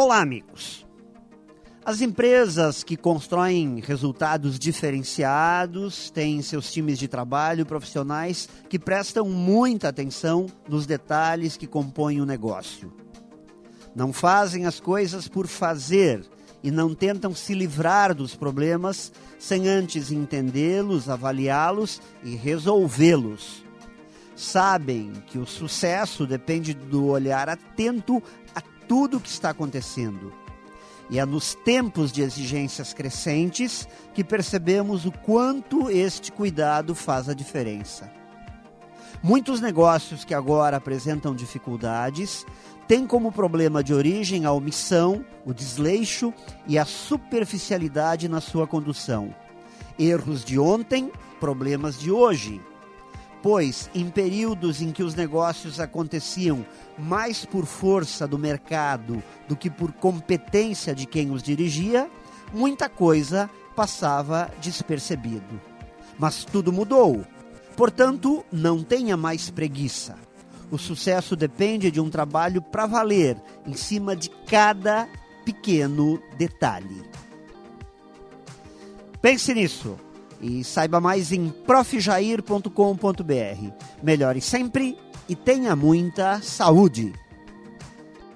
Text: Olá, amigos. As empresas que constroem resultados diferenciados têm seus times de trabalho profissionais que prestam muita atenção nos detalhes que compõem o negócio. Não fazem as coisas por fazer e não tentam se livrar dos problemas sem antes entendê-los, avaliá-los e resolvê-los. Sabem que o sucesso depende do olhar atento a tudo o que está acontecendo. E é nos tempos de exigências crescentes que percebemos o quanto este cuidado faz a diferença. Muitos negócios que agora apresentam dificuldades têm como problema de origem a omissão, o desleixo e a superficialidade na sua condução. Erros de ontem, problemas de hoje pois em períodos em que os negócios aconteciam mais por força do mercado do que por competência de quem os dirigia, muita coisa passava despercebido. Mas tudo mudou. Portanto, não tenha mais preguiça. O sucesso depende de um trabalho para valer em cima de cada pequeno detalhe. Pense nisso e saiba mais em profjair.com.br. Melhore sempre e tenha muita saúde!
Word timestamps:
Olá, 0.00 0.20
amigos. 0.20 0.86
As 1.84 2.00
empresas 2.00 2.84
que 2.84 2.96
constroem 2.96 3.80
resultados 3.80 4.56
diferenciados 4.56 6.08
têm 6.10 6.40
seus 6.40 6.70
times 6.70 7.00
de 7.00 7.08
trabalho 7.08 7.66
profissionais 7.66 8.48
que 8.68 8.78
prestam 8.78 9.28
muita 9.28 9.88
atenção 9.88 10.46
nos 10.68 10.86
detalhes 10.86 11.56
que 11.56 11.66
compõem 11.66 12.20
o 12.20 12.24
negócio. 12.24 12.92
Não 13.92 14.12
fazem 14.12 14.66
as 14.66 14.78
coisas 14.78 15.26
por 15.26 15.48
fazer 15.48 16.24
e 16.62 16.70
não 16.70 16.94
tentam 16.94 17.34
se 17.34 17.52
livrar 17.52 18.14
dos 18.14 18.36
problemas 18.36 19.12
sem 19.36 19.66
antes 19.66 20.12
entendê-los, 20.12 21.08
avaliá-los 21.08 22.00
e 22.22 22.36
resolvê-los. 22.36 23.64
Sabem 24.36 25.10
que 25.26 25.38
o 25.38 25.44
sucesso 25.44 26.24
depende 26.24 26.72
do 26.72 27.06
olhar 27.06 27.48
atento 27.48 28.22
a 28.54 28.62
tudo 28.88 29.18
o 29.18 29.20
que 29.20 29.28
está 29.28 29.50
acontecendo. 29.50 30.32
E 31.10 31.18
é 31.18 31.24
nos 31.24 31.54
tempos 31.54 32.10
de 32.10 32.22
exigências 32.22 32.92
crescentes 32.92 33.88
que 34.12 34.24
percebemos 34.24 35.06
o 35.06 35.12
quanto 35.12 35.90
este 35.90 36.32
cuidado 36.32 36.94
faz 36.94 37.28
a 37.28 37.34
diferença. 37.34 38.10
Muitos 39.22 39.60
negócios 39.60 40.24
que 40.24 40.34
agora 40.34 40.76
apresentam 40.76 41.34
dificuldades 41.34 42.44
têm 42.86 43.06
como 43.06 43.32
problema 43.32 43.82
de 43.82 43.92
origem 43.92 44.44
a 44.44 44.52
omissão, 44.52 45.24
o 45.44 45.52
desleixo 45.52 46.32
e 46.66 46.78
a 46.78 46.84
superficialidade 46.84 48.28
na 48.28 48.40
sua 48.40 48.66
condução. 48.66 49.34
Erros 49.98 50.44
de 50.44 50.58
ontem, 50.58 51.10
problemas 51.40 51.98
de 51.98 52.10
hoje 52.10 52.60
pois 53.42 53.88
em 53.94 54.08
períodos 54.10 54.82
em 54.82 54.92
que 54.92 55.02
os 55.02 55.14
negócios 55.14 55.78
aconteciam 55.80 56.64
mais 56.98 57.44
por 57.44 57.66
força 57.66 58.26
do 58.26 58.38
mercado 58.38 59.22
do 59.46 59.56
que 59.56 59.70
por 59.70 59.92
competência 59.92 60.94
de 60.94 61.06
quem 61.06 61.30
os 61.30 61.42
dirigia, 61.42 62.10
muita 62.52 62.88
coisa 62.88 63.48
passava 63.76 64.50
despercebido. 64.60 65.60
Mas 66.18 66.44
tudo 66.44 66.72
mudou. 66.72 67.24
Portanto, 67.76 68.44
não 68.50 68.82
tenha 68.82 69.16
mais 69.16 69.50
preguiça. 69.50 70.16
O 70.70 70.76
sucesso 70.76 71.36
depende 71.36 71.90
de 71.90 72.00
um 72.00 72.10
trabalho 72.10 72.60
para 72.60 72.86
valer 72.86 73.40
em 73.64 73.74
cima 73.74 74.16
de 74.16 74.28
cada 74.46 75.08
pequeno 75.44 76.20
detalhe. 76.36 77.02
Pense 79.22 79.54
nisso 79.54 79.96
e 80.40 80.64
saiba 80.64 81.00
mais 81.00 81.32
em 81.32 81.48
profjair.com.br. 81.48 83.72
Melhore 84.02 84.40
sempre 84.40 84.96
e 85.28 85.36
tenha 85.36 85.76
muita 85.76 86.40
saúde! 86.40 87.12